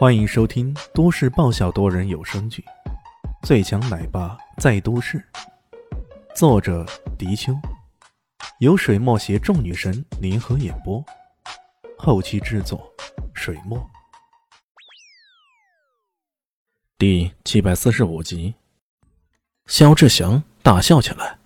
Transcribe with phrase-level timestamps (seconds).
[0.00, 2.64] 欢迎收听都市爆笑多人有声剧
[3.46, 5.18] 《最强奶爸在都市》，
[6.34, 6.86] 作者：
[7.18, 7.54] 迪秋，
[8.60, 11.04] 由水墨携众女神联合演播，
[11.98, 12.90] 后期制作：
[13.34, 13.78] 水墨。
[16.96, 18.54] 第七百四十五集，
[19.66, 21.38] 肖志祥大笑起来：“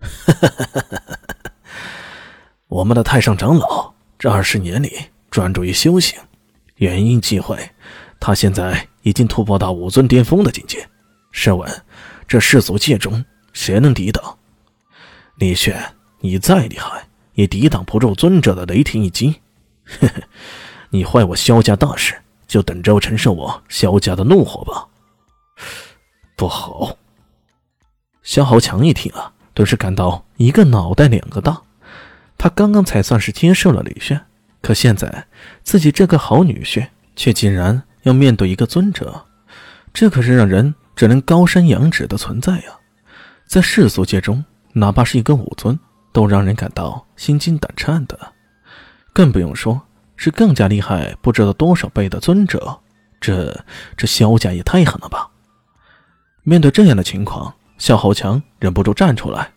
[2.68, 6.18] 我们的太上长老这二十年里专注于修行。”
[6.78, 7.56] 原因际会，
[8.18, 10.88] 他现在已经突破到五尊巅峰的境界。
[11.30, 11.70] 试问，
[12.26, 14.38] 这世俗界中谁能抵挡？
[15.36, 19.40] 李炫，你再厉害，也抵挡不住尊者的雷霆一击。
[19.84, 20.22] 呵呵，
[20.90, 22.14] 你坏我萧家大事，
[22.46, 24.86] 就等着承受我萧家的怒火吧。
[26.36, 26.96] 不好！
[28.22, 31.60] 萧豪强一听啊，顿时感到一个脑袋两个大。
[32.36, 34.27] 他刚刚才算是接受了李炫。
[34.68, 35.26] 可现在，
[35.62, 36.86] 自己这个好女婿
[37.16, 39.24] 却竟然要面对一个尊者，
[39.94, 42.64] 这可是让人只能高山仰止的存在呀！
[43.46, 45.80] 在世俗界中，哪怕是一个武尊，
[46.12, 48.34] 都让人感到心惊胆颤的，
[49.14, 49.80] 更不用说
[50.16, 52.78] 是更加厉害不知道多少倍的尊者。
[53.22, 53.64] 这
[53.96, 55.30] 这萧家也太狠了吧！
[56.42, 59.50] 面对这样的情况，萧豪强忍不住站出来：“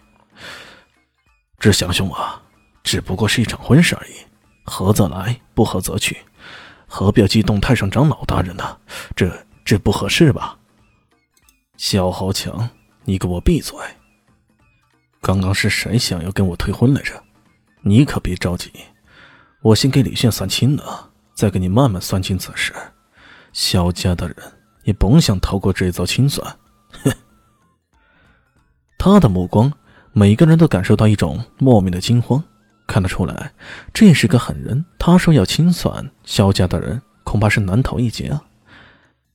[1.60, 2.42] 志祥兄啊，
[2.82, 4.14] 只不过是一场婚事而已。”
[4.72, 6.16] 合则来，不合则去，
[6.88, 8.78] 何必要激动太上长老大人呢？
[9.14, 10.58] 这这不合适吧？
[11.76, 12.70] 萧豪强，
[13.04, 13.78] 你给我闭嘴！
[15.20, 17.22] 刚刚是谁想要跟我退婚来着？
[17.82, 18.72] 你可别着急，
[19.62, 22.74] 我先给李炫算清了，再给你慢慢算清此事。
[23.52, 24.38] 萧家的人
[24.86, 26.58] 也甭想逃过这一遭清算。
[27.04, 27.12] 哼！
[28.98, 29.74] 他的目光，
[30.14, 32.42] 每个人都感受到一种莫名的惊慌。
[32.92, 33.54] 看得出来，
[33.94, 34.84] 这也是个狠人。
[35.00, 38.44] 他说要清算萧家的人，恐怕是难逃一劫啊！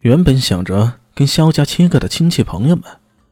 [0.01, 2.85] 原本想着跟萧家切割的亲戚朋友们，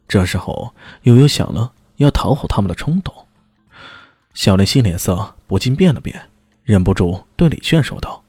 [0.08, 3.14] 这时候又有想了要讨好他们的冲动。
[4.32, 6.30] 小林心脸色不禁变了变，
[6.62, 8.24] 忍不住对李炫说道：“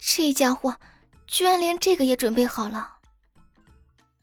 [0.00, 0.74] 这家伙
[1.26, 2.94] 居然连这个也准备好了。”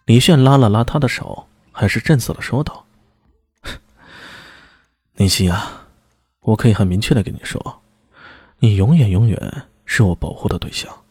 [0.05, 2.85] 李炫拉了拉他的手，还是正色的说道。
[5.15, 5.84] 林夕啊，
[6.45, 7.81] 我可以很明确的跟你说，
[8.59, 11.03] 你永远永远是我保护的对象，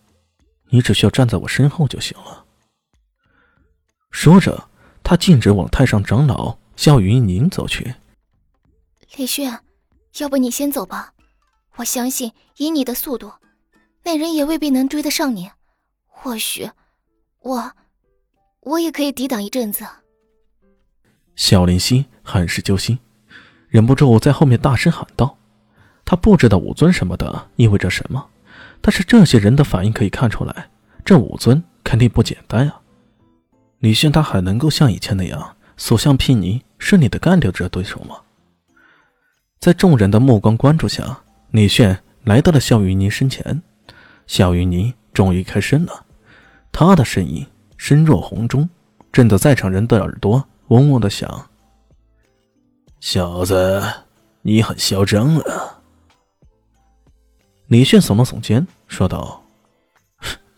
[0.68, 2.44] 你只需要站在我身后就行了。
[4.12, 4.68] 说着，
[5.02, 7.94] 他径直往太上长老萧云宁走去。
[9.16, 9.60] 李轩，
[10.18, 11.12] 要不你先走吧，
[11.76, 13.32] 我相信以你的速度，
[14.04, 15.50] 那人也未必能追得上你。
[16.06, 16.70] 或许，
[17.40, 17.72] 我，
[18.60, 19.84] 我也可以抵挡一阵子。
[21.34, 22.96] 小林夕很是揪心。
[23.74, 25.36] 忍不住在后面大声喊道
[26.06, 28.24] ：“他不知道武尊什么的意味着什么，
[28.80, 30.70] 但是这些人的反应可以看出来，
[31.04, 32.76] 这武尊肯定不简单呀。”
[33.82, 38.14] 李炫他还能够像以前那样所向披靡，顺利的干掉这对手吗？
[39.58, 41.18] 在众人的目光关注下，
[41.50, 43.60] 李炫来到了肖云宁身前。
[44.28, 46.04] 肖云宁终于开声了，
[46.70, 47.44] 他的声音
[47.76, 48.68] 声若洪钟，
[49.10, 51.48] 震得在场人的耳朵嗡嗡的响。
[53.06, 53.82] 小子，
[54.40, 55.82] 你很嚣张啊！
[57.66, 59.44] 李炫耸了耸肩，说道：“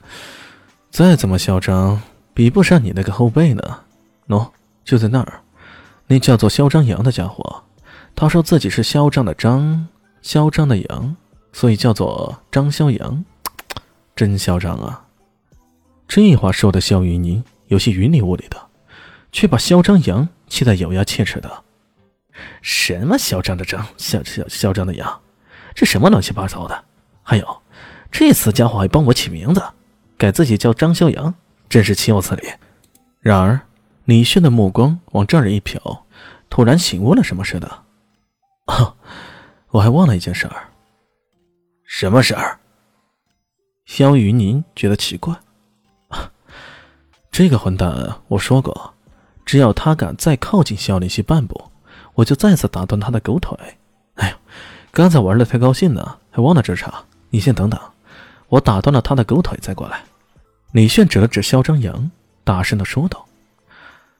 [0.89, 2.01] 再怎么嚣张，
[2.33, 3.81] 比不上你那个后辈呢。
[4.29, 4.49] 喏，
[4.85, 5.43] 就在那儿，
[6.07, 7.65] 那叫做嚣张杨的家伙，
[8.15, 9.89] 他说自己是嚣张的张，
[10.23, 11.17] 嚣张的杨，
[11.53, 13.25] 所以叫做张嚣杨，
[14.15, 15.05] 真嚣张啊！”
[16.07, 18.69] 这话说的肖云宁有些云里雾里的，
[19.33, 21.65] 却把嚣张杨气得咬牙切齿的。
[22.63, 25.21] 什么嚣张的张，嚣嚣嚣张的扬，
[25.75, 26.85] 这什么乱七八糟的？
[27.23, 27.63] 还有，
[28.11, 29.63] 这死家伙还帮我起名字，
[30.17, 31.35] 改自己叫张逍阳，
[31.69, 32.49] 真是岂有此理！
[33.21, 33.61] 然而，
[34.05, 36.03] 李炫的目光往这儿一瞟，
[36.49, 37.67] 突然醒悟了什么似的。
[38.67, 38.95] 啊，
[39.71, 40.69] 我还忘了一件事儿。
[41.85, 42.59] 什么事儿？
[43.85, 45.35] 萧云宁觉得奇怪。
[47.31, 48.95] 这个混蛋，我说过，
[49.45, 51.71] 只要他敢再靠近萧林溪半步。
[52.17, 53.57] 我就再次打断他的狗腿！
[54.15, 54.37] 哎呦，
[54.91, 57.05] 刚才玩的太高兴了，还忘了这茬。
[57.31, 57.79] 你先等等，
[58.49, 60.03] 我打断了他的狗腿再过来。
[60.73, 62.11] 李炫指了指肖张扬，
[62.43, 63.25] 大声的说道。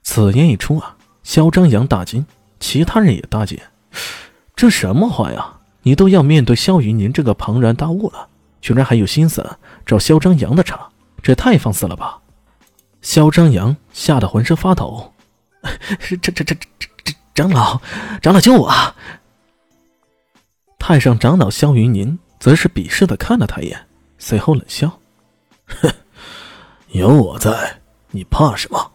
[0.03, 2.25] 此言一出啊，肖张扬大惊，
[2.61, 3.59] 其他人也大惊。
[4.55, 5.55] 这什么话呀？
[5.83, 8.29] 你都要面对肖云宁这个庞然大物了，
[8.61, 10.89] 居然还有心思找肖张扬的茬？
[11.23, 12.19] 这太放肆了吧！
[13.01, 15.13] 肖张扬吓得浑身发抖。
[15.99, 16.89] 这这这这这！
[17.37, 17.79] 长老，
[18.23, 18.73] 长老救我！
[20.79, 23.79] 太上长老萧云宁则是鄙视的看了他一眼，
[24.17, 24.91] 随后冷笑
[25.69, 25.93] ：“哼，
[26.93, 27.79] 有我在，
[28.13, 28.91] 你怕什么？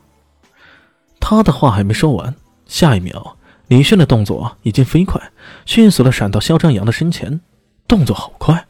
[1.19, 2.33] 他的话还没说完，
[2.65, 5.21] 下一秒，李炫的动作已经飞快，
[5.67, 7.39] 迅速的闪到肖张扬的身前，
[7.87, 8.65] 动作好快，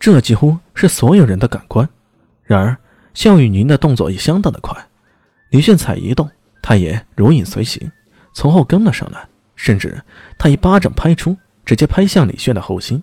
[0.00, 1.88] 这几乎是所有人的感官。
[2.42, 2.76] 然而，
[3.14, 4.76] 肖雨宁的动作也相当的快，
[5.50, 6.28] 李炫才一动，
[6.60, 7.88] 他也如影随形，
[8.32, 9.26] 从后跟了上来，
[9.56, 10.02] 甚至
[10.38, 13.02] 他一巴掌拍出，直接拍向李炫的后心。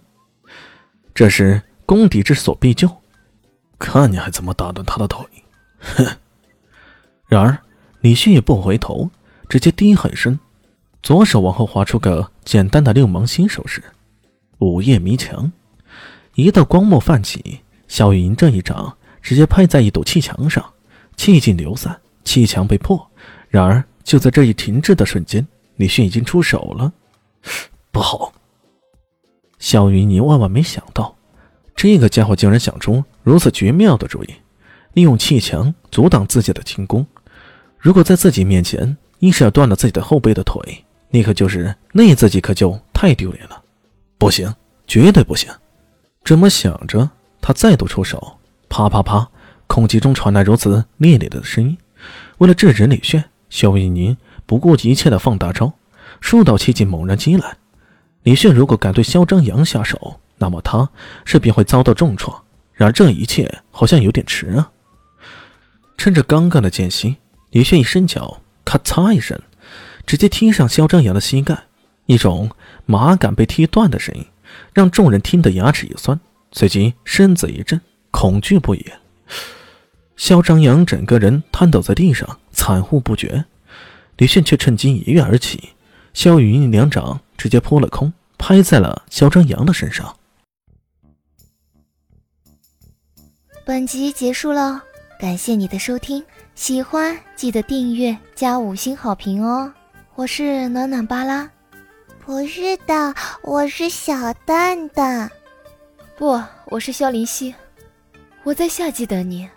[1.13, 2.89] 这是攻敌之所必救，
[3.77, 5.25] 看你还怎么打断他的腿！
[5.79, 6.05] 哼！
[7.27, 7.57] 然而
[8.01, 9.09] 李迅也不回头，
[9.47, 10.39] 直接低喊声，
[11.03, 13.83] 左手往后划出个简单的六芒星手势，
[14.59, 15.51] 午夜迷墙，
[16.35, 20.73] 一道光幕泛起，萧云这一掌直接拍在一堵气墙上，
[21.17, 23.09] 气劲流散，气墙被破。
[23.49, 26.91] 然而就在这一停滞的瞬间，李迅已经出手了，
[27.91, 28.33] 不好！
[29.59, 31.15] 肖云霓万万没想到，
[31.75, 34.33] 这个家伙竟然想出如此绝妙的主意，
[34.93, 37.05] 利用气墙阻挡自己的进攻。
[37.77, 40.59] 如果在自己面前硬是要断了自己的后背的腿，
[41.11, 43.61] 那可就是那自己可就太丢脸了。
[44.17, 44.51] 不行，
[44.87, 45.51] 绝对不行！
[46.23, 47.07] 这么想着，
[47.39, 48.39] 他再度出手，
[48.69, 49.29] 啪啪啪，
[49.67, 51.77] 空气中传来如此烈烈的声音。
[52.39, 54.15] 为了制止李炫，萧逸宁
[54.45, 55.73] 不顾一切的放大招，
[56.21, 57.57] 数道气劲猛然击来。
[58.23, 60.89] 李炫如果敢对肖张扬下手，那么他
[61.25, 62.43] 势必会遭到重创。
[62.73, 64.71] 然而这一切好像有点迟啊！
[65.97, 67.17] 趁着刚刚的间隙，
[67.51, 69.37] 李炫一伸脚，咔嚓一声，
[70.05, 71.57] 直接踢上肖张扬的膝盖。
[72.05, 72.49] 一种
[72.85, 74.25] 马杆被踢断的声音，
[74.73, 76.19] 让众人听得牙齿一酸，
[76.51, 77.79] 随即身子一震，
[78.11, 78.85] 恐惧不已。
[80.15, 83.45] 肖张扬整个人瘫倒在地上，惨呼不绝。
[84.17, 85.69] 李炫却趁机一跃而起，
[86.13, 88.11] 萧雨一两掌直接扑了空。
[88.37, 90.15] 拍在了肖张扬的身上。
[93.65, 94.81] 本集结束了，
[95.19, 96.23] 感谢你的收听，
[96.55, 99.73] 喜欢记得订阅加五星好评哦！
[100.15, 101.49] 我是暖暖巴拉，
[102.25, 103.13] 不是的，
[103.43, 105.29] 我是小蛋蛋，
[106.17, 107.53] 不，我是萧林希，
[108.43, 109.49] 我在夏季等你。